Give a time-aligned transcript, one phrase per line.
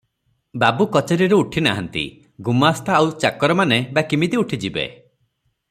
[0.61, 2.03] ବାବୁ କଚେରିରୁ ଉଠି ନାହାନ୍ତି,
[2.47, 4.91] ଗୁମାସ୍ତା ଆଉ ଆଉ ଚାକରମାନେ ବା କିମିତି ଉଠିଯିବେ?